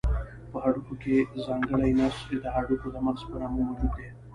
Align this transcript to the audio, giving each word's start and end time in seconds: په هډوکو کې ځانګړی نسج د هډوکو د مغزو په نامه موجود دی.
په 0.51 0.57
هډوکو 0.63 0.93
کې 1.03 1.15
ځانګړی 1.45 1.91
نسج 1.99 2.29
د 2.43 2.45
هډوکو 2.55 2.87
د 2.91 2.97
مغزو 3.05 3.25
په 3.31 3.37
نامه 3.41 3.57
موجود 3.67 3.91
دی. 3.97 4.07